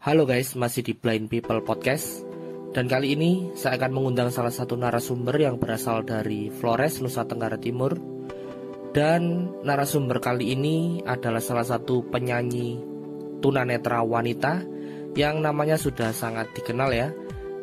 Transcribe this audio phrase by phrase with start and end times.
[0.00, 2.24] Halo guys, masih di Blind People Podcast.
[2.72, 7.60] Dan kali ini saya akan mengundang salah satu narasumber yang berasal dari Flores, Nusa Tenggara
[7.60, 8.00] Timur.
[8.96, 12.80] Dan narasumber kali ini adalah salah satu penyanyi
[13.44, 14.64] tunanetra wanita
[15.12, 17.12] Yang namanya sudah sangat dikenal ya.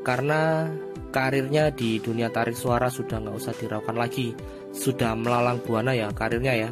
[0.05, 0.69] Karena
[1.09, 4.38] karirnya di dunia tarik suara sudah nggak usah diragukan lagi.
[4.77, 6.69] Sudah melalang buana ya karirnya ya.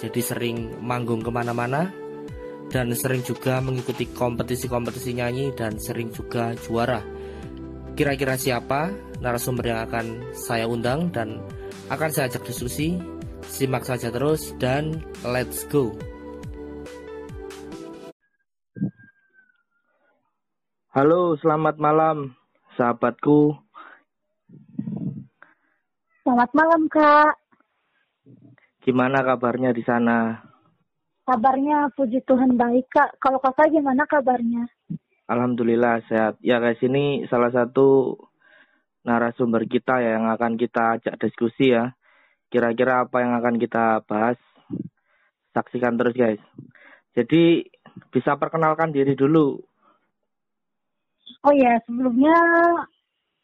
[0.00, 2.00] Jadi sering manggung ke mana-mana
[2.72, 7.04] dan sering juga mengikuti kompetisi-kompetisi nyanyi dan sering juga juara.
[7.92, 8.88] Kira-kira siapa
[9.20, 11.44] narasumber yang akan saya undang dan
[11.92, 12.96] akan saya ajak diskusi?
[13.44, 15.92] Simak saja terus dan let's go.
[20.96, 22.32] Halo, selamat malam
[22.80, 23.52] sahabatku.
[26.24, 27.36] Selamat malam, Kak.
[28.84, 30.51] Gimana kabarnya di sana?
[31.22, 33.14] Kabarnya puji Tuhan baik kak.
[33.22, 34.66] Kalau kakak gimana kabarnya?
[35.30, 36.34] Alhamdulillah sehat.
[36.42, 38.18] Ya guys ini salah satu
[39.06, 41.94] narasumber kita ya yang akan kita ajak diskusi ya.
[42.50, 44.38] Kira-kira apa yang akan kita bahas?
[45.54, 46.42] Saksikan terus guys.
[47.14, 47.70] Jadi
[48.10, 49.62] bisa perkenalkan diri dulu.
[51.46, 52.34] Oh ya sebelumnya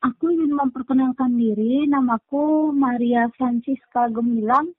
[0.03, 1.87] aku ingin memperkenalkan diri.
[1.87, 4.75] Namaku Maria Francisca Gemilang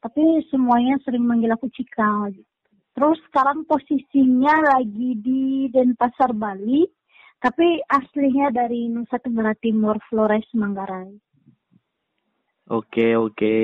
[0.00, 2.48] tapi semuanya sering manggil aku Cika gitu.
[2.90, 6.84] Terus sekarang posisinya lagi di Denpasar Bali,
[7.40, 11.14] tapi aslinya dari Nusa Tenggara Timur, Flores, Manggarai.
[12.68, 13.56] Oke, oke.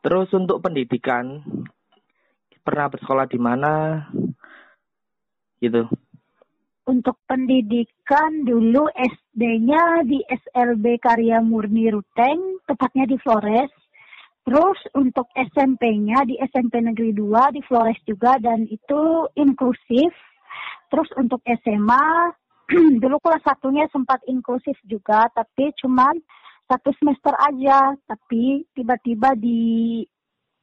[0.00, 1.44] Terus untuk pendidikan,
[2.64, 3.72] pernah bersekolah di mana?
[5.60, 5.84] Gitu.
[6.88, 13.83] Untuk pendidikan dulu SD-nya di SLB Karya Murni Ruteng, tepatnya di Flores.
[14.44, 20.12] Terus untuk SMP-nya di SMP Negeri 2 di Flores juga dan itu inklusif.
[20.92, 22.06] Terus untuk SMA
[23.02, 26.12] dulu kelas satunya sempat inklusif juga tapi cuman
[26.68, 27.96] satu semester aja.
[28.04, 30.04] Tapi tiba-tiba di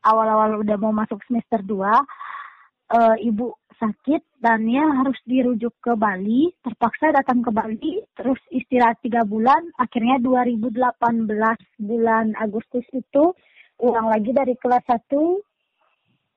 [0.06, 1.98] awal-awal udah mau masuk semester 2 uh,
[2.92, 3.50] eh, ibu
[3.82, 6.54] sakit dan ya harus dirujuk ke Bali.
[6.62, 9.74] Terpaksa datang ke Bali, terus istirahat tiga bulan.
[9.82, 11.02] Akhirnya 2018
[11.82, 13.34] bulan Agustus itu
[13.82, 15.10] ulang lagi dari kelas 1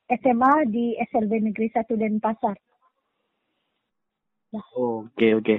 [0.09, 2.57] SMA di SLB Negeri 1 Denpasar.
[4.53, 4.63] Ya.
[4.77, 5.57] Oke, oke.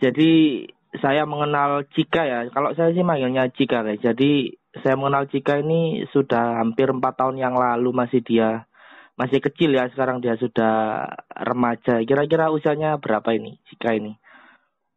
[0.00, 0.64] Jadi
[1.00, 2.38] saya mengenal Cika ya.
[2.52, 4.00] Kalau saya sih manggilnya Cika guys.
[4.00, 8.68] Jadi saya mengenal Cika ini sudah hampir empat tahun yang lalu masih dia
[9.16, 9.88] masih kecil ya.
[9.92, 12.00] Sekarang dia sudah remaja.
[12.04, 14.12] Kira-kira usianya berapa ini Cika ini?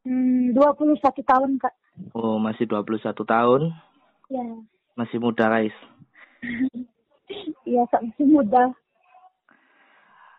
[0.06, 1.74] Hmm, 21 tahun kak.
[2.12, 3.62] Oh masih 21 tahun.
[4.30, 4.47] Ya.
[5.00, 5.76] Masih muda guys.
[7.66, 8.69] Iya, masih muda.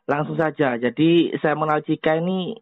[0.07, 0.79] Langsung saja.
[0.79, 2.55] Jadi saya mengenal Cika ini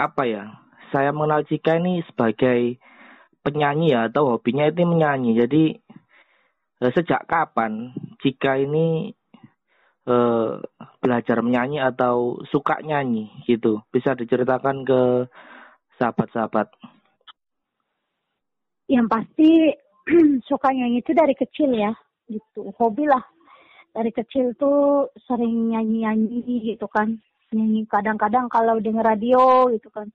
[0.00, 0.44] apa ya?
[0.88, 2.80] Saya mengenal Cika ini sebagai
[3.44, 5.36] penyanyi ya atau hobinya itu menyanyi.
[5.36, 5.64] Jadi
[6.80, 7.92] eh, sejak kapan
[8.24, 9.12] Cika ini
[10.08, 10.50] eh,
[11.04, 13.84] belajar menyanyi atau suka nyanyi gitu?
[13.92, 15.28] Bisa diceritakan ke
[16.00, 16.72] sahabat-sahabat.
[18.88, 19.50] Yang pasti
[20.48, 21.92] suka nyanyi itu dari kecil ya
[22.32, 22.72] gitu.
[22.80, 23.22] Hobi lah.
[23.92, 27.20] Dari kecil tuh sering nyanyi nyanyi gitu kan.
[27.52, 30.08] Nyanyi kadang-kadang kalau denger radio gitu kan.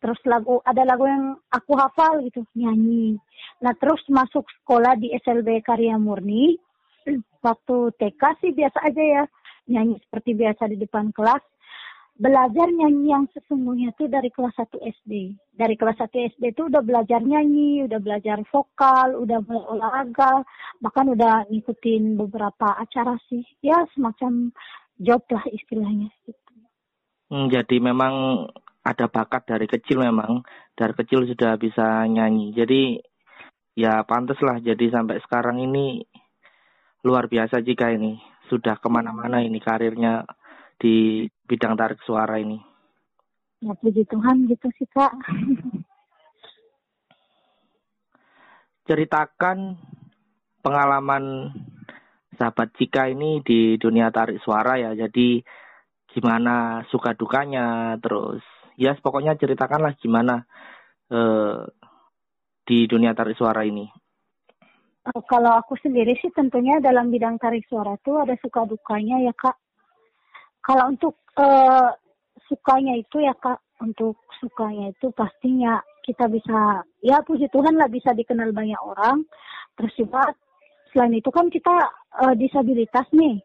[0.00, 3.18] Terus lagu ada lagu yang aku hafal gitu nyanyi.
[3.60, 6.56] Nah terus masuk sekolah di SLB Karya Murni
[7.46, 9.24] waktu TK sih biasa aja ya
[9.70, 11.42] nyanyi seperti biasa di depan kelas
[12.20, 15.40] belajar nyanyi yang sesungguhnya tuh dari kelas 1 SD.
[15.56, 20.44] Dari kelas 1 SD tuh udah belajar nyanyi, udah belajar vokal, udah olahraga,
[20.84, 23.40] bahkan udah ngikutin beberapa acara sih.
[23.64, 24.52] Ya semacam
[25.00, 26.36] job lah istilahnya gitu.
[27.32, 28.44] Jadi memang
[28.84, 30.44] ada bakat dari kecil memang.
[30.76, 32.52] Dari kecil sudah bisa nyanyi.
[32.52, 33.00] Jadi
[33.80, 36.04] ya pantas lah jadi sampai sekarang ini
[37.00, 38.20] luar biasa jika ini.
[38.52, 40.28] Sudah ke mana-mana ini karirnya
[40.80, 42.56] di bidang tarik suara ini?
[43.60, 45.12] Ya puji Tuhan gitu sih kak.
[48.88, 49.76] Ceritakan
[50.64, 51.52] pengalaman
[52.40, 54.96] sahabat Cika ini di dunia tarik suara ya.
[54.96, 55.44] Jadi
[56.08, 58.40] gimana suka dukanya, terus
[58.80, 60.48] ya pokoknya ceritakanlah gimana
[61.12, 61.68] eh,
[62.64, 63.84] di dunia tarik suara ini.
[65.12, 69.32] Oh, kalau aku sendiri sih tentunya dalam bidang tarik suara tuh ada suka dukanya ya
[69.36, 69.56] kak
[70.70, 71.90] kalau untuk uh,
[72.46, 78.14] sukanya itu ya kak, untuk sukanya itu pastinya kita bisa, ya puji Tuhan lah bisa
[78.14, 79.26] dikenal banyak orang.
[79.74, 80.30] Terus juga
[80.94, 81.74] selain itu kan kita
[82.22, 83.42] uh, disabilitas nih,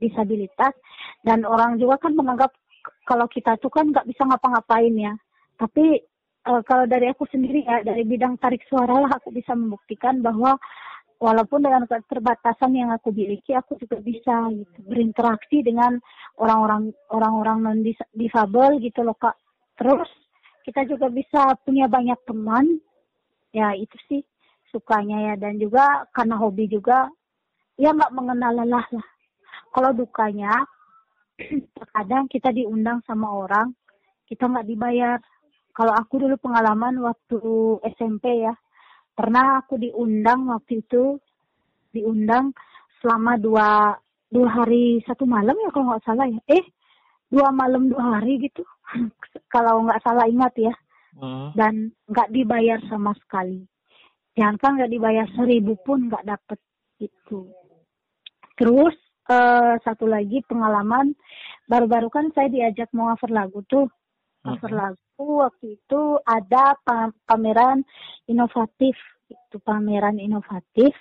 [0.00, 0.72] disabilitas
[1.20, 2.56] dan orang juga kan menganggap
[3.04, 5.12] kalau kita tuh kan nggak bisa ngapa-ngapain ya.
[5.60, 6.00] Tapi
[6.48, 10.56] uh, kalau dari aku sendiri ya, dari bidang tarik suara lah aku bisa membuktikan bahwa
[11.22, 16.02] walaupun dengan keterbatasan yang aku miliki, aku juga bisa gitu, berinteraksi dengan
[16.42, 17.78] orang-orang orang-orang non
[18.10, 19.38] difabel gitu loh kak.
[19.78, 20.10] Terus
[20.66, 22.82] kita juga bisa punya banyak teman,
[23.54, 24.22] ya itu sih
[24.74, 27.06] sukanya ya dan juga karena hobi juga
[27.78, 29.06] ya nggak mengenal lelah lah.
[29.70, 30.52] Kalau dukanya
[31.78, 33.70] terkadang kita diundang sama orang
[34.26, 35.18] kita nggak dibayar
[35.76, 37.40] kalau aku dulu pengalaman waktu
[37.96, 38.56] SMP ya
[39.12, 41.20] pernah aku diundang waktu itu
[41.92, 42.56] diundang
[43.00, 43.96] selama dua
[44.32, 46.40] dua hari satu malam ya kalau nggak salah ya.
[46.48, 46.64] Eh
[47.28, 48.64] dua malam dua hari gitu.
[49.54, 50.74] Kalau nggak salah ingat ya.
[51.12, 51.52] Hmm.
[51.52, 53.60] dan nggak dibayar sama sekali.
[54.32, 56.56] Jangan kan nggak dibayar seribu pun nggak dapet
[56.96, 57.52] itu
[58.56, 58.96] terus
[59.28, 61.12] uh, satu lagi pengalaman.
[61.68, 63.88] Baru-baru kan saya diajak mau cover lagu tuh
[64.42, 66.74] cover lagu waktu itu ada
[67.26, 67.86] pameran
[68.26, 68.98] inovatif
[69.32, 70.92] itu pameran inovatif.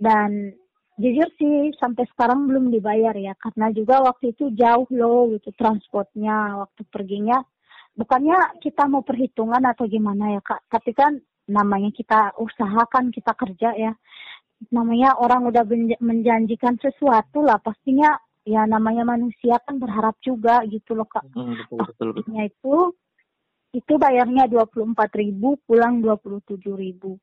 [0.00, 0.54] Dan
[0.96, 6.56] jujur sih sampai sekarang belum dibayar ya karena juga waktu itu jauh loh gitu transportnya
[6.64, 7.44] waktu perginya.
[7.92, 10.64] Bukannya kita mau perhitungan atau gimana ya kak?
[10.72, 11.20] Tapi kan
[11.50, 13.92] namanya kita usahakan kita kerja ya.
[14.72, 15.64] Namanya orang udah
[16.00, 21.24] menjanjikan sesuatu lah pastinya ya namanya manusia kan berharap juga gitu loh kak.
[21.36, 22.32] Hmm, betul, betul, betul.
[22.40, 22.76] itu
[23.70, 27.20] itu bayarnya dua puluh empat ribu pulang dua puluh tujuh ribu.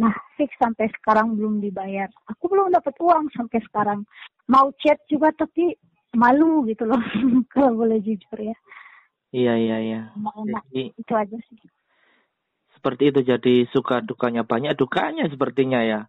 [0.00, 2.08] Nah fix sampai sekarang belum dibayar.
[2.32, 4.00] Aku belum dapat uang sampai sekarang.
[4.48, 5.76] Mau chat juga tapi
[6.16, 7.00] malu gitu loh
[7.52, 8.56] kalau boleh jujur ya.
[9.32, 10.00] Iya iya iya.
[10.12, 11.56] Enak, jadi, itu aja sih.
[12.76, 16.00] Seperti itu jadi suka dukanya banyak dukanya sepertinya ya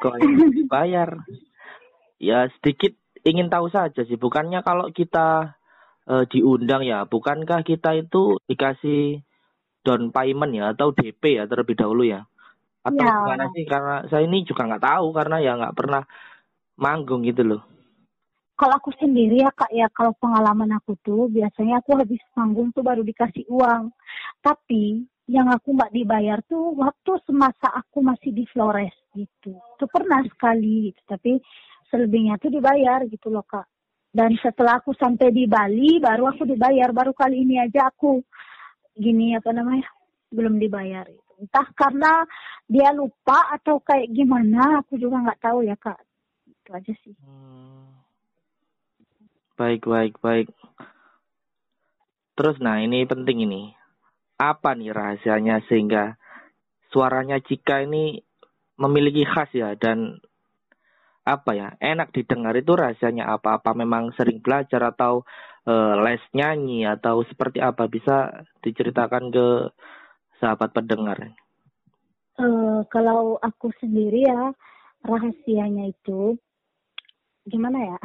[0.00, 0.16] kok
[0.56, 1.20] dibayar
[2.16, 5.56] ya sedikit ingin tahu saja sih bukannya kalau kita
[6.08, 9.20] e, diundang ya bukankah kita itu dikasih
[9.84, 12.24] down payment ya atau DP ya terlebih dahulu ya
[12.80, 13.12] atau ya.
[13.24, 16.02] gimana sih karena saya ini juga nggak tahu karena ya nggak pernah
[16.80, 17.62] manggung gitu loh
[18.56, 22.84] kalau aku sendiri ya kak ya kalau pengalaman aku tuh biasanya aku habis manggung tuh
[22.84, 23.92] baru dikasih uang
[24.44, 29.54] tapi yang aku nggak dibayar tuh waktu semasa aku masih di Flores gitu.
[29.54, 31.38] Itu pernah sekali gitu, tapi
[31.90, 33.66] selebihnya tuh dibayar gitu loh kak.
[34.10, 38.18] Dan setelah aku sampai di Bali baru aku dibayar, baru kali ini aja aku
[38.98, 39.86] gini apa namanya
[40.34, 41.06] belum dibayar.
[41.38, 42.26] Entah karena
[42.66, 45.98] dia lupa atau kayak gimana, aku juga nggak tahu ya kak.
[46.46, 47.14] Itu aja sih.
[47.22, 48.00] Hmm.
[49.54, 50.48] Baik baik baik.
[52.34, 53.62] Terus nah ini penting ini
[54.40, 56.16] apa nih rahasianya sehingga
[56.88, 58.24] suaranya Cika ini
[58.80, 60.16] memiliki khas ya dan
[61.24, 65.22] apa ya enak didengar itu rahasianya apa apa memang sering belajar atau
[65.68, 69.46] uh, les nyanyi atau seperti apa bisa diceritakan ke
[70.40, 71.36] sahabat pendengar?
[72.40, 74.56] Uh, kalau aku sendiri ya
[75.04, 76.40] rahasianya itu
[77.44, 77.98] gimana ya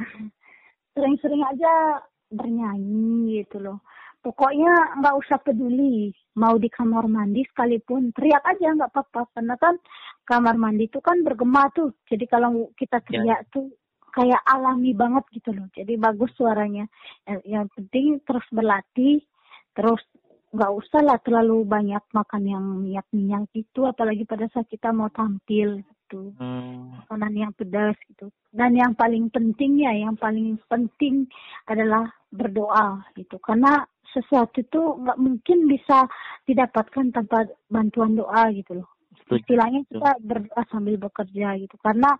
[0.96, 3.80] sering-sering aja bernyanyi gitu loh
[4.26, 6.10] pokoknya nggak usah peduli.
[6.42, 9.30] Mau di kamar mandi sekalipun teriak aja nggak apa-apa.
[9.38, 9.78] Karena kan
[10.26, 11.94] kamar mandi itu kan bergema tuh.
[12.10, 13.06] Jadi kalau kita ya.
[13.06, 13.52] teriak ya.
[13.54, 13.70] tuh
[14.18, 15.70] kayak alami banget gitu loh.
[15.78, 16.90] Jadi bagus suaranya.
[17.46, 19.22] Yang penting terus berlatih
[19.78, 20.02] terus
[20.56, 25.12] nggak usah lah terlalu banyak makan yang minyak minyak itu apalagi pada saat kita mau
[25.12, 26.32] tampil gitu.
[26.38, 27.02] Hmm.
[27.02, 28.30] makanan yang pedas gitu.
[28.54, 31.28] Dan yang paling pentingnya yang paling penting
[31.68, 33.42] adalah berdoa gitu.
[33.42, 33.84] Karena
[34.16, 36.08] sesuatu itu nggak mungkin bisa
[36.48, 38.90] didapatkan tanpa bantuan doa gitu loh.
[39.28, 41.76] Istilahnya kita berdoa sambil bekerja gitu.
[41.84, 42.16] Karena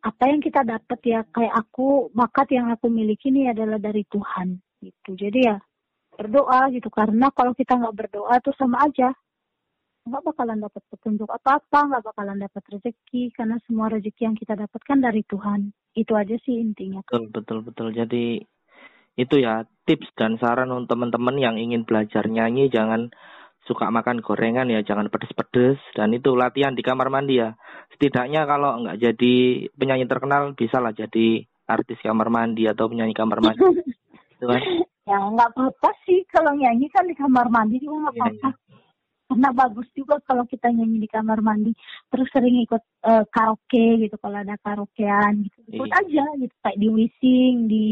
[0.00, 4.60] apa yang kita dapat ya kayak aku bakat yang aku miliki ini adalah dari Tuhan
[4.80, 5.16] gitu.
[5.16, 5.56] Jadi ya
[6.16, 6.92] berdoa gitu.
[6.92, 9.12] Karena kalau kita nggak berdoa tuh sama aja
[10.00, 14.98] nggak bakalan dapat petunjuk apa-apa, nggak bakalan dapat rezeki karena semua rezeki yang kita dapatkan
[14.98, 15.70] dari Tuhan.
[15.92, 17.04] Itu aja sih intinya.
[17.04, 17.88] Betul betul betul.
[17.92, 18.40] Jadi
[19.20, 23.12] itu ya tips dan saran untuk teman-teman yang ingin belajar nyanyi jangan
[23.68, 25.78] suka makan gorengan ya jangan pedes-pedes.
[25.92, 27.52] Dan itu latihan di kamar mandi ya.
[27.94, 29.34] Setidaknya kalau nggak jadi
[29.76, 33.60] penyanyi terkenal bisa lah jadi artis kamar mandi atau penyanyi kamar mandi.
[34.34, 34.62] Itu kan?
[35.06, 38.48] Ya nggak apa-apa sih kalau nyanyi kan di kamar mandi juga nggak iya, apa-apa.
[38.50, 38.68] Ya,
[39.30, 41.70] karena bagus juga kalau kita nyanyi di kamar mandi.
[42.10, 45.58] Terus sering ikut uh, karaoke gitu kalau ada karaokean gitu.
[45.78, 46.00] Ikut iya.
[46.02, 47.84] aja gitu kayak di wising di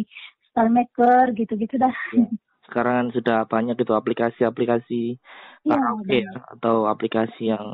[0.67, 1.95] maker gitu-gitu dah.
[2.11, 2.27] Ya.
[2.67, 5.17] Sekarang sudah banyak itu aplikasi-aplikasi
[5.65, 7.73] ya, ya, atau aplikasi yang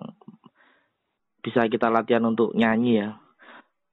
[1.40, 3.10] bisa kita latihan untuk nyanyi ya.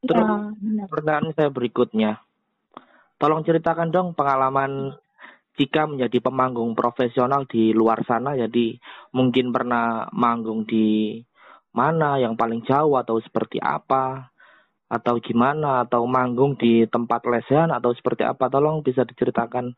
[0.04, 2.22] Terus ya, pertanyaan saya berikutnya,
[3.18, 4.94] tolong ceritakan dong pengalaman
[5.52, 8.80] Cika menjadi pemanggung profesional di luar sana, jadi
[9.12, 11.20] mungkin pernah manggung di
[11.76, 14.31] mana yang paling jauh atau seperti apa
[14.92, 19.72] atau gimana atau manggung di tempat lesehan atau seperti apa tolong bisa diceritakan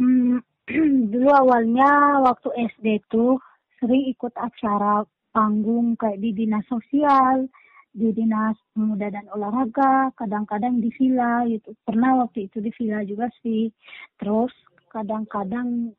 [0.00, 0.40] hmm,
[1.12, 3.36] dulu awalnya waktu SD tuh
[3.76, 5.04] sering ikut acara
[5.36, 7.44] panggung kayak di dinas sosial
[7.96, 11.72] di dinas pemuda dan olahraga, kadang-kadang di villa gitu.
[11.80, 13.72] Pernah waktu itu di villa juga sih.
[14.20, 14.52] Terus
[14.92, 15.96] kadang-kadang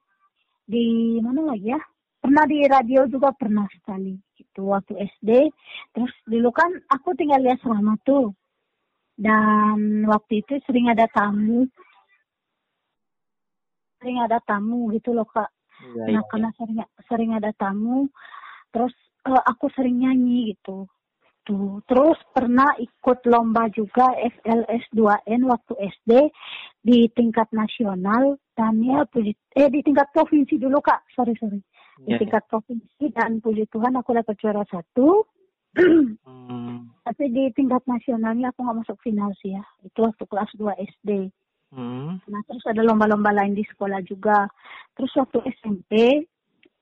[0.70, 1.82] di mana lagi ya?
[2.22, 5.50] Pernah di radio juga pernah sekali gitu waktu SD.
[5.98, 8.32] Terus dulu kan aku tinggal di asrama tuh.
[9.18, 11.66] Dan waktu itu sering ada tamu.
[13.98, 15.50] Sering ada tamu gitu loh kak.
[15.78, 16.30] Ya, nah ya.
[16.30, 18.10] karena sering sering ada tamu,
[18.74, 18.94] terus
[19.30, 20.90] uh, aku sering nyanyi gitu
[21.48, 21.80] gitu.
[21.88, 26.12] Terus pernah ikut lomba juga FLS 2N waktu SD
[26.84, 31.60] di tingkat nasional dan ya puji eh di tingkat provinsi dulu kak, sorry sorry
[32.04, 32.20] di yeah.
[32.22, 35.26] tingkat provinsi dan puji Tuhan aku dapat juara satu.
[35.78, 37.06] hmm.
[37.06, 39.64] Tapi di tingkat nasionalnya aku nggak masuk final sih ya.
[39.86, 41.10] Itu waktu kelas 2 SD.
[41.74, 42.22] Hmm.
[42.28, 44.48] Nah terus ada lomba-lomba lain di sekolah juga.
[44.94, 46.24] Terus waktu SMP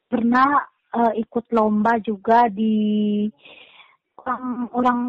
[0.05, 0.61] pernah
[0.95, 3.25] uh, ikut lomba juga di
[4.25, 4.99] orang orang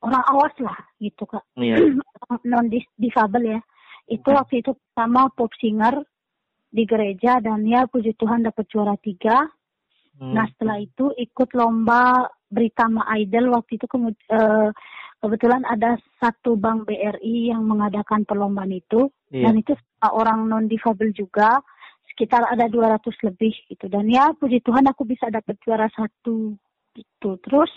[0.00, 1.78] orang awas lah gitu kak yeah.
[2.48, 2.66] non
[2.96, 3.60] difabel ya
[4.10, 4.36] itu okay.
[4.36, 6.02] waktu itu pertama pop singer
[6.70, 9.42] di gereja dan ya puji Tuhan dapat juara tiga
[10.22, 10.32] hmm.
[10.34, 14.70] nah setelah itu ikut lomba Britama Idol waktu itu uh,
[15.22, 19.50] kebetulan ada satu bank BRI yang mengadakan perlombaan itu yeah.
[19.50, 21.58] dan itu orang non difabel juga
[22.14, 26.54] sekitar ada 200 lebih gitu dan ya puji Tuhan aku bisa dapat juara satu
[26.94, 27.70] gitu terus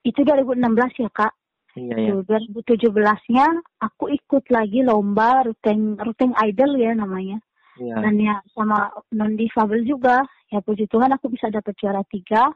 [0.00, 1.32] itu 2016 ya kak.
[1.78, 2.12] Iya, iya.
[2.26, 3.46] 2017-nya
[3.78, 7.38] aku ikut lagi lomba ruteng ruteng idol ya namanya.
[7.78, 7.94] Iya.
[8.02, 10.26] Dan ya sama non difabel juga.
[10.50, 12.50] Ya puji Tuhan aku bisa dapat juara tiga.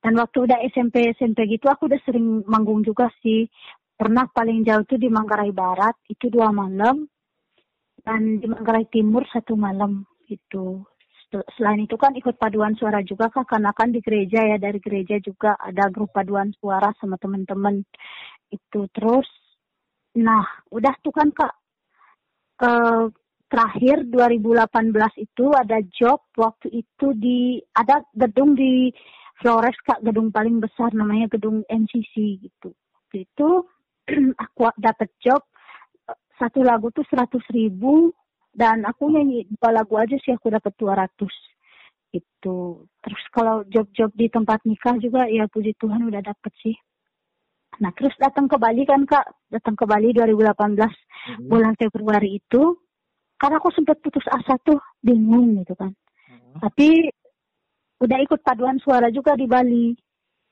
[0.00, 3.44] Dan waktu udah SMP SMP gitu aku udah sering manggung juga sih.
[3.96, 7.04] Pernah paling jauh tuh di Manggarai Barat itu dua malam.
[8.00, 10.84] Dan di Manggarai Timur satu malam gitu
[11.58, 15.18] selain itu kan ikut paduan suara juga kak karena kan di gereja ya dari gereja
[15.18, 17.82] juga ada grup paduan suara sama teman-teman
[18.50, 19.28] itu terus
[20.16, 21.54] nah udah tuh kan kak.
[22.56, 23.12] Uh,
[23.46, 24.90] terakhir 2018
[25.22, 28.90] itu ada job waktu itu di ada gedung di
[29.38, 32.72] Flores kak gedung paling besar namanya gedung NCC gitu.
[33.12, 33.68] Itu
[34.44, 35.44] aku dapat job
[36.36, 38.12] satu lagu tuh seratus ribu
[38.56, 41.12] dan aku nyanyi dua lagu aja sih aku dapat 200
[42.16, 42.56] itu
[43.04, 46.76] terus kalau job-job di tempat nikah juga ya puji Tuhan udah dapet sih
[47.76, 51.48] nah terus datang ke Bali kan kak datang ke Bali 2018 mm-hmm.
[51.50, 52.76] bulan Februari itu
[53.36, 56.60] karena aku sempat putus asa tuh bingung gitu kan mm-hmm.
[56.64, 57.12] tapi
[58.00, 59.86] udah ikut paduan suara juga di Bali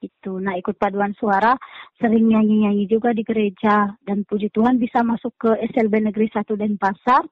[0.04, 0.36] itu.
[0.36, 1.56] Nah ikut paduan suara,
[1.96, 7.24] sering nyanyi-nyanyi juga di gereja dan puji Tuhan bisa masuk ke SLB Negeri 1 Denpasar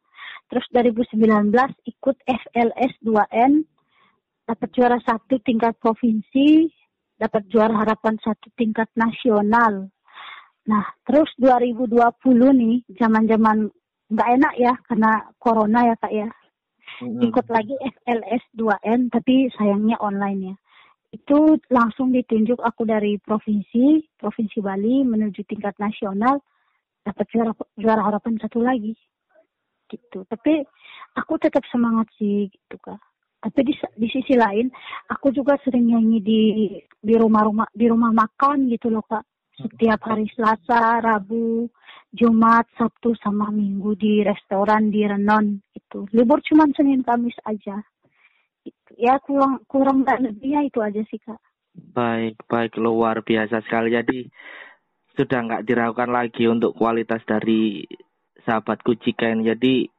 [0.53, 1.49] Terus 2019
[1.89, 3.65] ikut FLS 2N,
[4.45, 6.69] dapat juara satu tingkat provinsi,
[7.23, 9.87] dapat juara harapan satu tingkat nasional.
[10.67, 11.95] Nah, terus 2020
[12.51, 13.71] nih, zaman-zaman
[14.11, 16.29] nggak enak ya karena corona ya kak ya.
[17.03, 20.55] Ikut lagi FLS 2N, tapi sayangnya online ya.
[21.15, 26.43] Itu langsung ditunjuk aku dari provinsi, provinsi Bali menuju tingkat nasional,
[27.03, 28.95] dapat juara juara harapan satu lagi
[29.93, 30.65] gitu tapi
[31.19, 32.99] aku tetap semangat sih gitu kak
[33.43, 34.71] tapi di, di sisi lain
[35.11, 36.41] aku juga sering nyanyi di
[37.03, 39.27] di rumah-rumah di rumah makan gitu loh kak.
[39.53, 41.69] Setiap hari Selasa, Rabu,
[42.09, 47.83] Jumat, Sabtu sama Minggu di restoran di Renon itu libur cuma Senin Kamis aja.
[48.63, 48.95] Gitu.
[48.95, 51.43] ya kurang kurang nggak lebihnya itu aja sih kak.
[51.75, 52.79] Baik baik.
[52.79, 53.91] Luar biasa sekali.
[53.91, 54.31] Jadi
[55.19, 57.83] sudah nggak diragukan lagi untuk kualitas dari
[58.47, 59.43] sahabatku Ciken.
[59.43, 59.91] Jadi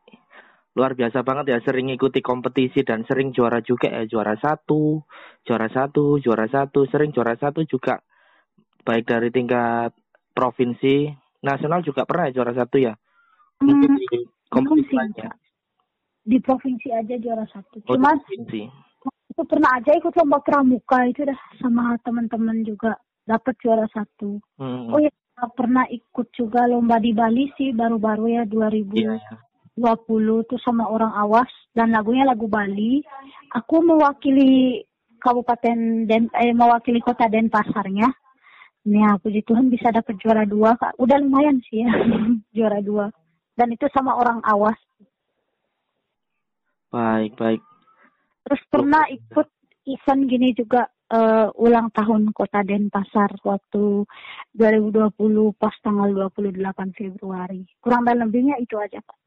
[0.74, 5.06] luar biasa banget ya sering ikuti kompetisi dan sering juara juga ya juara satu
[5.46, 8.01] juara satu juara satu sering juara satu juga.
[8.84, 9.94] Baik dari tingkat
[10.34, 11.13] provinsi
[11.46, 12.94] nasional juga pernah ya juara satu ya?
[13.62, 14.98] Hmm, di kompetisi
[16.24, 17.84] di provinsi aja juara satu.
[17.88, 18.18] Oh, cuma
[19.34, 24.42] itu pernah aja ikut lomba pramuka itu dah sama teman-teman juga dapat juara satu.
[24.58, 24.89] Hmm.
[24.89, 25.12] oh ya
[25.53, 29.42] pernah ikut juga lomba di Bali sih baru-baru ya 2020 yeah, yeah.
[29.75, 33.01] Tuh sama orang awas dan lagunya lagu Bali.
[33.58, 34.86] Aku mewakili
[35.18, 38.10] Kabupaten Den eh, mewakili Kota Denpasarnya.
[38.84, 41.00] Ya, puji Tuhan bisa dapat juara dua, Kak.
[41.00, 41.92] Udah lumayan sih ya,
[42.56, 43.08] juara dua.
[43.53, 44.75] dan itu sama orang awas.
[46.89, 47.62] Baik, baik.
[48.44, 49.48] Terus pernah ikut
[49.86, 54.03] event gini juga uh, ulang tahun Kota Denpasar waktu
[54.58, 55.15] 2020
[55.56, 57.63] pas tanggal 28 Februari.
[57.80, 59.23] Kurang dan lebihnya itu aja, Pak.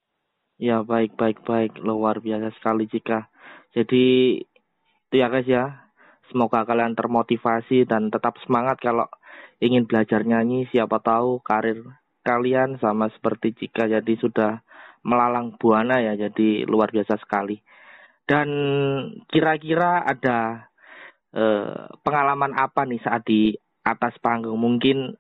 [0.57, 1.77] Ya, baik, baik, baik.
[1.85, 3.29] Luar biasa sekali jika.
[3.77, 4.05] Jadi
[4.41, 5.93] itu ya guys ya.
[6.33, 9.05] Semoga kalian termotivasi dan tetap semangat kalau
[9.61, 10.65] ingin belajar nyanyi.
[10.73, 11.85] Siapa tahu karir
[12.25, 14.65] kalian sama seperti Cika jadi sudah
[15.05, 16.17] melalang buana ya.
[16.17, 17.61] Jadi luar biasa sekali.
[18.25, 18.49] Dan
[19.29, 20.73] kira-kira ada
[21.37, 23.53] eh, pengalaman apa nih saat di
[23.85, 24.57] atas panggung?
[24.57, 25.13] Mungkin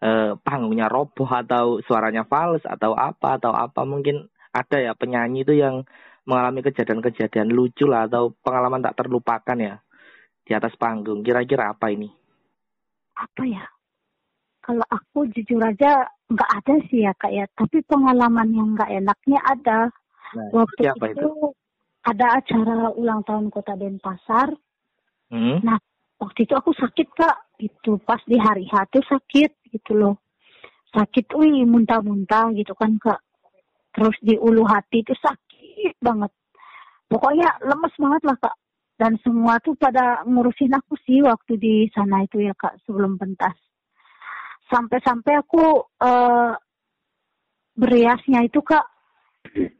[0.00, 5.56] eh, panggungnya roboh atau suaranya fals atau apa atau apa mungkin ada ya penyanyi itu
[5.56, 5.82] yang
[6.28, 9.74] mengalami kejadian-kejadian lucu lah atau pengalaman tak terlupakan ya
[10.46, 11.24] di atas panggung.
[11.24, 12.06] Kira-kira apa ini?
[13.18, 13.64] Apa ya?
[14.62, 17.48] Kalau aku jujur aja nggak ada sih ya kak ya.
[17.50, 19.80] Tapi pengalaman yang nggak enaknya ada.
[20.32, 21.30] Nah, Waktu apa itu, itu
[22.06, 24.54] ada acara ulang tahun Kota Denpasar.
[25.32, 25.58] Hmm?
[25.66, 25.78] Nah
[26.22, 27.36] waktu itu aku sakit kak.
[27.58, 30.14] Itu pas di hari H tuh sakit gitu loh.
[30.92, 33.18] Sakit, wih muntah-muntah gitu kan kak.
[33.92, 36.32] Terus di ulu hati itu sakit banget.
[37.08, 38.56] Pokoknya lemes banget lah kak.
[38.96, 43.56] Dan semua tuh pada ngurusin aku sih waktu di sana itu ya kak sebelum pentas.
[44.72, 46.52] Sampai-sampai aku uh,
[47.76, 48.88] beriasnya itu kak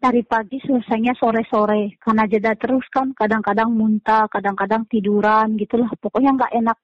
[0.03, 1.97] dari pagi selesainya sore-sore.
[1.97, 6.79] Karena jeda terus kan kadang-kadang muntah kadang-kadang tiduran gitulah pokoknya nggak enak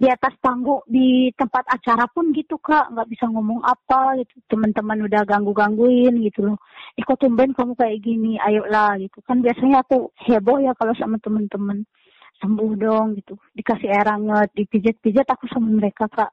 [0.00, 2.88] di atas panggung di tempat acara pun gitu kak.
[2.88, 4.40] Nggak bisa ngomong apa gitu.
[4.48, 6.58] Teman-teman udah ganggu gangguin gitu loh.
[6.96, 8.40] Ikut tumben kamu kayak gini?
[8.40, 9.20] Ayolah gitu.
[9.28, 11.84] Kan biasanya aku heboh ya kalau sama teman-teman.
[12.40, 13.36] Sembuh dong gitu.
[13.52, 16.32] Dikasih air hangat dipijat-pijat aku sama mereka kak.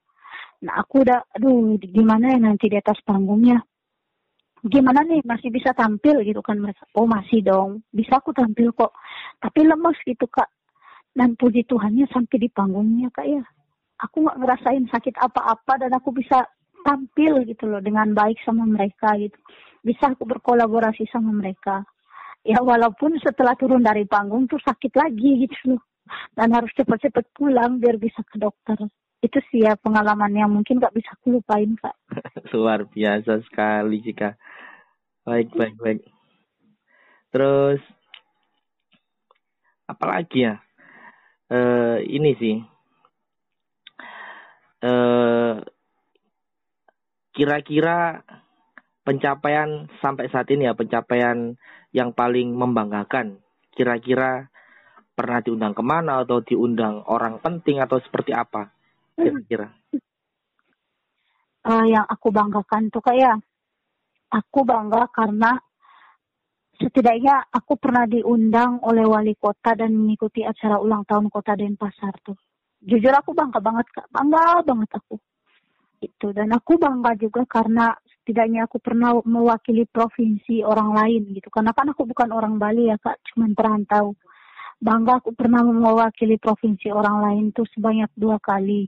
[0.64, 3.60] Nah aku udah aduh gimana ya nanti di atas panggungnya?
[4.64, 5.28] Gimana nih?
[5.28, 6.24] Masih bisa tampil?
[6.24, 6.88] Gitu kan mereka.
[6.96, 7.84] Oh masih dong.
[7.92, 8.96] Bisa aku tampil kok.
[9.44, 10.48] Tapi lemes gitu kak.
[11.12, 13.44] Dan puji Tuhannya sampai di panggungnya kak ya
[13.98, 16.46] aku nggak ngerasain sakit apa-apa dan aku bisa
[16.86, 19.36] tampil gitu loh dengan baik sama mereka gitu.
[19.82, 21.84] Bisa aku berkolaborasi sama mereka.
[22.46, 25.82] Ya walaupun setelah turun dari panggung tuh sakit lagi gitu loh.
[26.32, 28.80] Dan harus cepat-cepat pulang biar bisa ke dokter.
[29.20, 31.96] Itu sih ya pengalaman yang mungkin nggak bisa aku lupain kak.
[32.56, 34.38] Luar biasa sekali jika
[35.28, 36.02] baik baik baik.
[37.36, 37.82] Terus
[39.90, 40.56] apalagi ya?
[41.52, 42.77] Eh ini sih
[44.78, 45.56] Eh,
[47.34, 48.22] kira-kira
[49.02, 51.58] pencapaian sampai saat ini ya pencapaian
[51.94, 53.42] yang paling membanggakan
[53.74, 54.54] kira-kira
[55.18, 58.70] pernah diundang ke mana atau diundang orang penting atau seperti apa
[59.18, 59.74] kira-kira?
[61.66, 63.42] Uh, yang aku banggakan tuh kayak
[64.30, 65.58] aku bangga karena
[66.78, 72.38] setidaknya aku pernah diundang oleh wali kota dan mengikuti acara ulang tahun kota Denpasar tuh
[72.88, 74.08] jujur aku bangga banget kak.
[74.10, 75.20] Bangga banget aku.
[76.00, 81.52] Itu dan aku bangga juga karena setidaknya aku pernah mewakili provinsi orang lain gitu.
[81.52, 84.16] Karena kan aku bukan orang Bali ya kak cuma perantau.
[84.80, 88.88] Bangga aku pernah mewakili provinsi orang lain tuh sebanyak dua kali.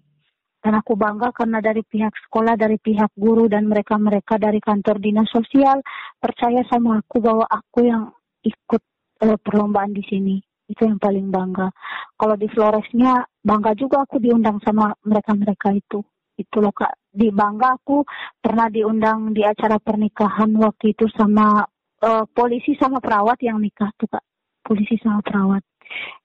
[0.60, 5.00] Dan aku bangga karena dari pihak sekolah dari pihak guru dan mereka mereka dari kantor
[5.00, 5.80] dinas sosial
[6.20, 8.12] percaya sama aku bahwa aku yang
[8.44, 8.84] ikut
[9.24, 10.36] uh, perlombaan di sini
[10.70, 11.74] itu yang paling bangga.
[12.14, 16.06] Kalau di Floresnya bangga juga aku diundang sama mereka-mereka itu.
[16.38, 16.94] Itu loh kak.
[17.10, 18.06] Di bangga aku
[18.38, 21.66] pernah diundang di acara pernikahan waktu itu sama
[22.06, 24.24] uh, polisi sama perawat yang nikah tuh kak.
[24.62, 25.66] Polisi sama perawat.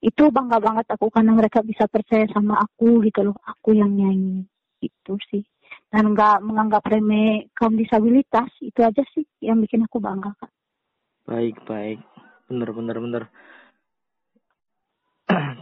[0.05, 4.45] Itu bangga banget aku karena mereka bisa percaya sama aku gitu loh aku yang nyanyi.
[4.79, 5.43] Itu sih.
[5.89, 10.53] Dan nggak menganggap remeh kaum disabilitas itu aja sih yang bikin aku bangga kak.
[11.25, 11.99] Baik baik.
[12.45, 13.25] Bener bener bener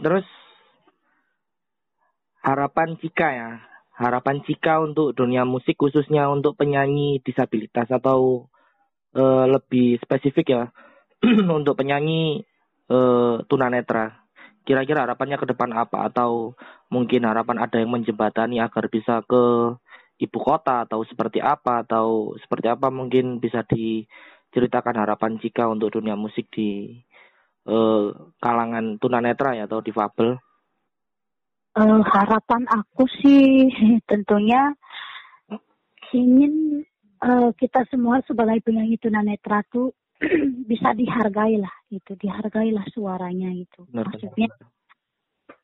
[0.01, 0.25] Terus
[2.43, 3.51] harapan Cika ya,
[3.97, 8.49] harapan Cika untuk dunia musik khususnya untuk penyanyi disabilitas atau
[9.15, 10.63] uh, lebih spesifik ya.
[11.63, 12.43] Untuk penyanyi
[12.91, 14.27] uh, tunanetra.
[14.67, 16.11] Kira-kira harapannya ke depan apa?
[16.11, 16.59] Atau
[16.91, 19.71] mungkin harapan ada yang menjembatani agar bisa ke
[20.19, 20.83] ibu kota?
[20.83, 21.87] Atau seperti apa?
[21.87, 26.99] Atau seperti apa mungkin bisa diceritakan harapan Cika untuk dunia musik di
[27.67, 30.35] uh, kalangan tunanetra ya atau difabel?
[31.73, 33.65] Uh, harapan aku sih
[34.09, 34.73] tentunya
[36.13, 36.85] ingin
[37.25, 39.97] uh, kita semua sebagai penyanyi tunanetra tuh
[40.69, 43.83] bisa dihargai lah gitu, dihargai lah suaranya itu.
[43.89, 44.69] Benar, Maksudnya benar.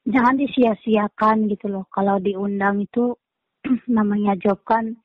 [0.09, 1.85] jangan disia-siakan gitu loh.
[1.93, 3.13] Kalau diundang itu
[3.97, 4.97] namanya job kan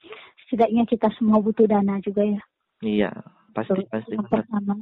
[0.46, 2.42] setidaknya kita semua butuh dana juga ya.
[2.84, 3.12] Iya,
[3.54, 4.14] pasti Itu pasti.
[4.18, 4.74] Yang pertama.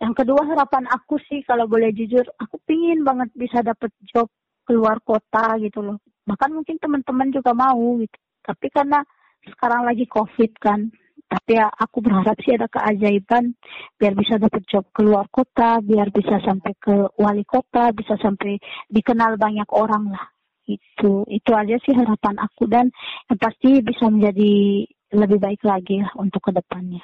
[0.00, 4.28] Yang kedua harapan aku sih kalau boleh jujur, aku pingin banget bisa dapet job
[4.66, 6.02] keluar kota gitu loh.
[6.26, 8.18] Bahkan mungkin teman-teman juga mau gitu.
[8.42, 9.00] Tapi karena
[9.46, 10.90] sekarang lagi covid kan,
[11.26, 13.54] tapi ya aku berharap sih ada keajaiban
[13.98, 18.58] biar bisa dapat job keluar kota, biar bisa sampai ke wali kota, bisa sampai
[18.90, 20.26] dikenal banyak orang lah.
[20.66, 22.90] Itu itu aja sih harapan aku dan
[23.30, 24.82] yang pasti bisa menjadi
[25.14, 27.02] lebih baik lagi lah untuk ke depannya.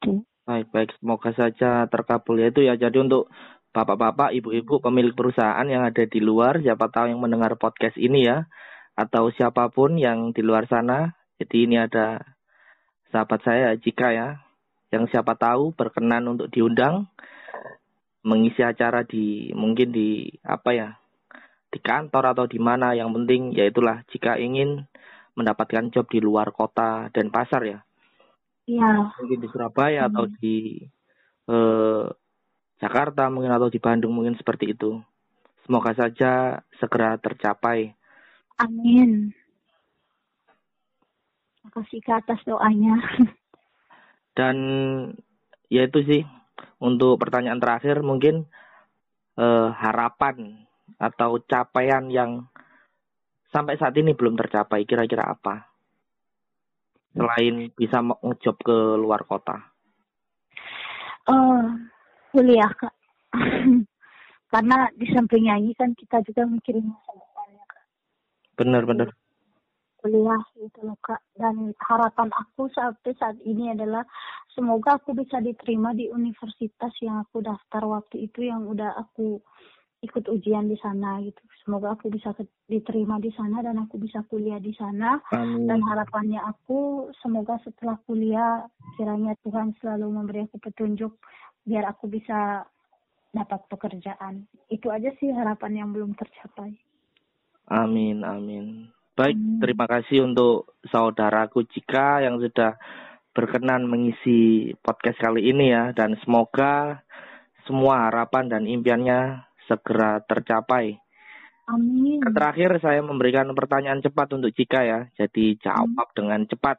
[0.00, 0.24] Itu.
[0.42, 0.90] Baik, baik.
[0.98, 2.74] Semoga saja terkabul ya itu ya.
[2.74, 3.30] Jadi untuk
[3.70, 8.50] bapak-bapak, ibu-ibu, pemilik perusahaan yang ada di luar, siapa tahu yang mendengar podcast ini ya,
[8.98, 11.14] atau siapa pun yang di luar sana.
[11.38, 12.22] Jadi ini ada
[13.14, 14.42] sahabat saya Jika ya,
[14.90, 17.06] yang siapa tahu berkenan untuk diundang
[18.26, 20.88] mengisi acara di mungkin di apa ya
[21.72, 24.86] di kantor atau di mana yang penting ya itulah jika ingin
[25.34, 27.78] mendapatkan job di luar kota dan pasar ya
[28.66, 30.36] Ya, mungkin di Surabaya atau Hmm.
[30.38, 30.86] di
[31.50, 32.04] eh,
[32.78, 35.02] Jakarta mungkin atau di Bandung mungkin seperti itu
[35.66, 37.94] semoga saja segera tercapai
[38.58, 39.30] amin.
[41.62, 42.98] Makasih ke atas doanya.
[44.38, 44.56] dan
[45.70, 46.22] ya itu sih
[46.82, 48.46] untuk pertanyaan terakhir mungkin
[49.38, 50.66] eh, harapan
[50.98, 52.46] atau capaian yang
[53.52, 55.71] sampai saat ini belum tercapai kira-kira apa
[57.12, 59.72] selain bisa ngejob ke luar kota
[61.22, 61.64] Eh,
[62.34, 62.94] kuliah kak.
[64.52, 67.84] Karena di samping nyanyi kan kita juga mikirin masa depannya kak.
[68.58, 69.08] bener-bener
[70.02, 71.22] Kuliah gitu loh kak.
[71.38, 74.02] Dan harapan aku sampai saat ini adalah
[74.50, 79.38] semoga aku bisa diterima di universitas yang aku daftar waktu itu yang udah aku
[80.02, 81.38] ikut ujian di sana gitu.
[81.62, 82.34] Semoga aku bisa
[82.66, 85.22] diterima di sana dan aku bisa kuliah di sana.
[85.30, 88.66] amin Dan harapannya aku semoga setelah kuliah
[88.98, 91.14] kiranya Tuhan selalu memberi aku petunjuk
[91.62, 92.66] biar aku bisa
[93.30, 94.50] dapat pekerjaan.
[94.66, 96.74] Itu aja sih harapan yang belum tercapai.
[97.70, 98.90] Amin, amin.
[99.14, 99.60] Baik, Hmm.
[99.62, 102.74] terima kasih untuk saudaraku Jika yang sudah
[103.32, 105.94] berkenan mengisi podcast kali ini ya.
[105.94, 107.00] Dan semoga
[107.64, 111.00] semua harapan dan impiannya segera tercapai.
[111.72, 112.20] Amin.
[112.20, 115.00] Terakhir saya memberikan pertanyaan cepat untuk Jika ya.
[115.16, 116.76] Jadi jawab dengan cepat.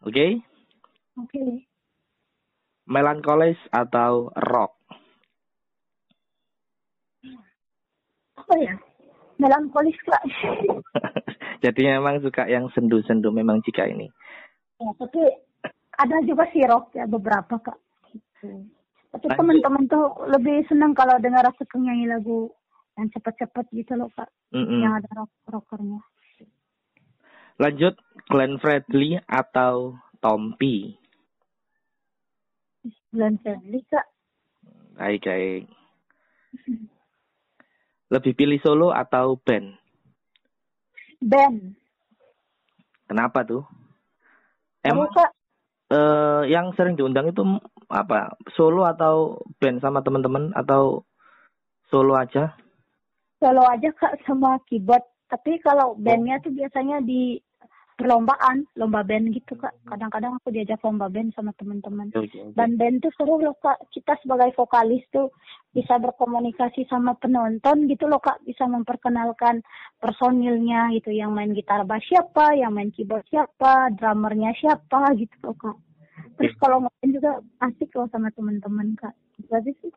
[0.00, 0.40] Oke?
[1.20, 1.68] Oke.
[2.88, 4.78] Melankolis atau rock?
[8.40, 8.74] Apa ya?
[9.36, 10.22] Melankolis kak.
[11.64, 14.06] Jadi memang suka yang sendu-sendu memang Jika ini.
[14.78, 15.20] ya, tapi
[15.98, 17.76] ada juga sih rock ya beberapa kak.
[18.14, 18.75] Gitu.
[19.16, 22.52] Tapi teman-teman tuh lebih senang kalau dengar aku nyanyi lagu
[23.00, 24.28] yang cepet-cepet gitu loh kak.
[24.52, 24.84] Mm-mm.
[24.84, 26.00] Yang ada rock rockernya.
[27.56, 27.96] Lanjut,
[28.28, 30.92] Glenn Fredly atau Tompi?
[33.12, 34.04] Glenn Fredly kak.
[35.00, 35.64] Baik, baik.
[38.12, 39.76] Lebih pilih solo atau band?
[41.20, 41.72] Ben.
[43.08, 43.64] Kenapa tuh?
[44.84, 45.35] Emang kak
[45.90, 47.42] eh, yang sering diundang itu
[47.90, 48.34] apa?
[48.54, 51.06] Solo atau band sama teman-teman atau
[51.90, 52.54] solo aja?
[53.40, 55.04] solo aja kak sama keyboard.
[55.26, 57.42] Tapi kalau bandnya tuh biasanya di
[57.96, 59.72] perlombaan, lomba band gitu kak.
[59.88, 62.12] Kadang-kadang aku diajak lomba band sama teman-teman.
[62.12, 62.52] Oke, oke.
[62.52, 63.80] Dan band tuh seru loh kak.
[63.88, 65.32] Kita sebagai vokalis tuh
[65.72, 68.38] bisa berkomunikasi sama penonton gitu loh kak.
[68.44, 69.64] Bisa memperkenalkan
[69.96, 71.08] personilnya gitu.
[71.10, 75.76] Yang main gitar bass siapa, yang main keyboard siapa, drummernya siapa gitu loh kak.
[76.36, 79.16] Terus kalau main juga asik loh sama teman-teman kak.
[79.48, 79.92] Aja sih.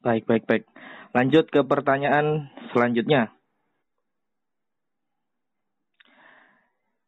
[0.00, 0.64] Baik, baik, baik.
[1.12, 3.30] Lanjut ke pertanyaan selanjutnya.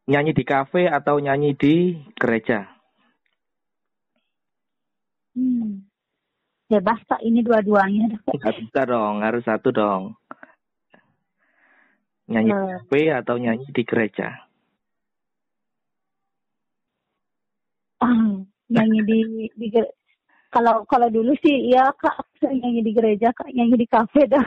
[0.04, 2.68] Nyanyi di kafe atau nyanyi di gereja?
[5.32, 5.80] Hmm.
[6.68, 8.12] Bebas kak ini dua-duanya.
[8.28, 10.12] Nggak bisa dong, harus satu dong.
[12.28, 12.68] Nyanyi di Eh.
[12.76, 14.28] kafe atau nyanyi di gereja?
[18.00, 18.36] Ah,
[18.68, 19.18] nyanyi di
[19.56, 19.92] di ge-
[20.52, 24.44] kalau kalau dulu sih ya kak nyanyi di gereja kak nyanyi di kafe dah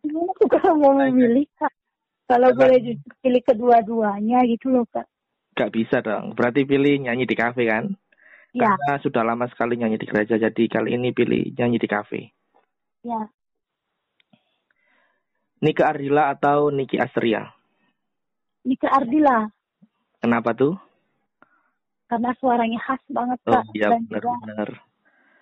[0.00, 1.68] Gimana aku kalau mau memilih kak
[2.24, 5.06] kalau boleh jujur pilih kedua-duanya gitu loh kak
[5.54, 6.34] Gak bisa dong.
[6.34, 7.94] Berarti pilih nyanyi di kafe kan?
[8.50, 12.20] ya Karena sudah lama sekali nyanyi di gereja, jadi kali ini pilih nyanyi di kafe.
[13.06, 13.22] ya
[15.62, 17.46] Nika Ardila atau Niki Astria?
[18.66, 19.46] Nika Ardila
[20.18, 20.74] Kenapa tuh?
[22.04, 24.68] karena suaranya khas banget Oh kak iya benar-benar.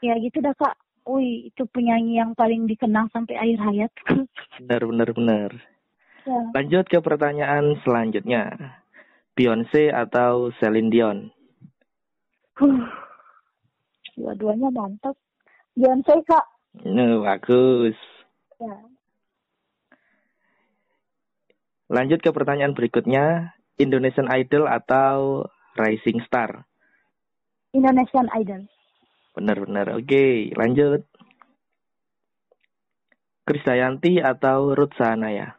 [0.05, 3.93] ya gitu dah kak Wih, itu penyanyi yang paling dikenang sampai akhir hayat.
[4.63, 5.51] Benar, benar, benar.
[6.27, 6.41] Ya.
[6.55, 8.75] Lanjut ke pertanyaan selanjutnya.
[9.33, 11.19] Beyonce atau Celine Dion?
[12.61, 12.85] Huh.
[14.17, 15.17] Dua-duanya mantap.
[15.73, 16.45] Beyonce kak.
[16.85, 17.97] Nah, bagus.
[18.61, 18.77] Ya.
[21.89, 23.57] Lanjut ke pertanyaan berikutnya.
[23.81, 25.49] Indonesian Idol atau
[25.81, 26.69] Rising Star?
[27.73, 28.69] Indonesian Idol.
[29.33, 29.97] Benar-benar.
[29.97, 31.09] Oke, lanjut.
[33.49, 35.57] Krisdayanti atau Ruth Sahanaya?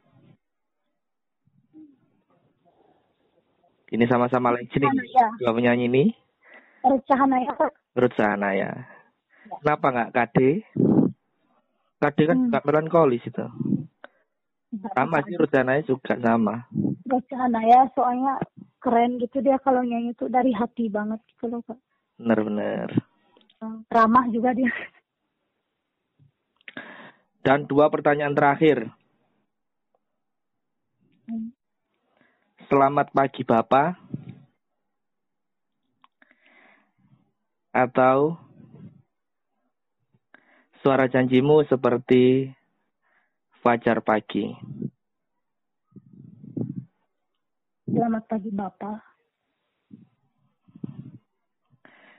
[3.93, 5.13] Ini sama-sama legend nih.
[5.13, 5.29] Ya.
[5.37, 6.03] Dua penyanyi ini.
[6.81, 7.53] Ruth Sahanaya.
[7.93, 8.69] Ruth Sahanaya.
[9.61, 10.37] Kenapa nggak KD?
[12.01, 12.49] KD kan Hmm.
[12.49, 13.45] nggak melankolis itu.
[14.97, 16.65] Sama sih Ruth Sahanaya juga sama.
[17.05, 18.41] Ruth Sahanaya soalnya
[18.81, 21.77] keren gitu dia kalau nyanyi tuh dari hati banget gitu loh kak.
[22.17, 22.89] Benar-benar.
[23.93, 24.73] Ramah juga dia.
[27.45, 28.89] Dan dua pertanyaan terakhir.
[31.29, 31.53] Hmm.
[32.73, 34.01] Selamat pagi Bapak.
[37.69, 38.33] Atau
[40.81, 42.49] suara janjimu seperti
[43.61, 44.57] fajar pagi.
[47.85, 48.97] Selamat pagi Bapak.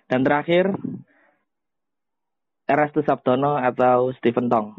[0.07, 0.71] Dan terakhir,
[2.71, 4.71] Erastu Sabtono atau Stephen Tong.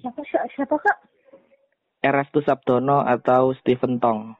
[0.00, 1.11] Siapa siapa, siapa kak?
[2.02, 4.34] Erastu Sabtono atau Stephen Tong.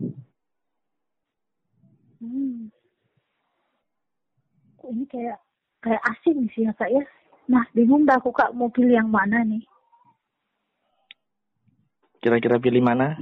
[2.18, 2.66] Hmm.
[4.82, 5.38] Kok ini kayak
[5.78, 7.06] kayak asing sih ya kak ya.
[7.46, 9.62] Nah bingung dah aku kak mau pilih yang mana nih.
[12.22, 13.18] Kira-kira pilih mana?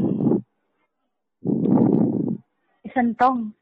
[2.93, 3.53] Sentong.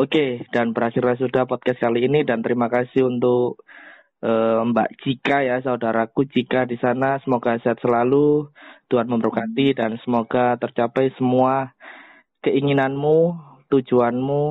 [0.00, 3.60] Oke, dan berakhirlah sudah podcast kali ini dan terima kasih untuk
[4.24, 7.20] eh, Mbak Cika ya, saudaraku Cika di sana.
[7.24, 8.48] Semoga sehat selalu,
[8.88, 11.72] Tuhan memberkati dan semoga tercapai semua
[12.44, 13.36] keinginanmu,
[13.68, 14.44] tujuanmu,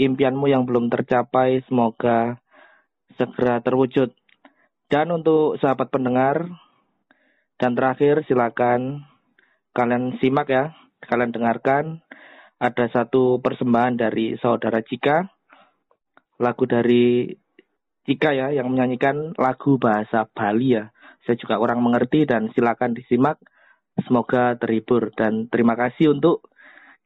[0.00, 1.64] impianmu yang belum tercapai.
[1.68, 2.40] Semoga
[3.16, 4.12] segera terwujud.
[4.92, 6.52] Dan untuk sahabat pendengar,
[7.56, 9.06] dan terakhir silakan
[9.72, 10.76] kalian simak ya,
[11.08, 12.04] kalian dengarkan
[12.62, 15.26] ada satu persembahan dari saudara Cika,
[16.38, 17.26] lagu dari
[18.02, 20.90] Cika ya yang menyanyikan lagu bahasa Bali ya.
[21.22, 23.38] Saya juga kurang mengerti dan silakan disimak.
[24.02, 26.50] Semoga terhibur dan terima kasih untuk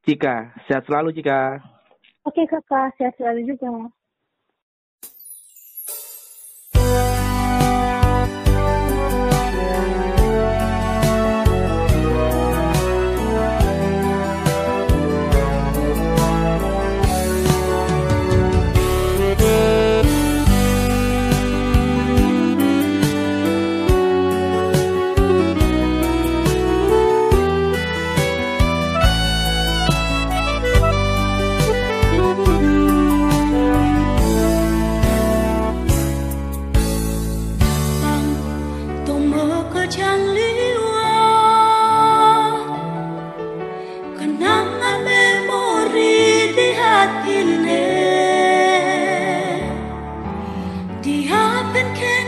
[0.08, 0.56] Cika.
[0.64, 1.60] Sehat selalu Cika.
[2.24, 3.68] Oke kakak, sehat selalu juga.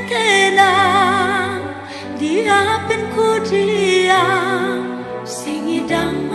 [0.08, 1.60] tenang
[2.16, 6.27] diapin ku diam singidang.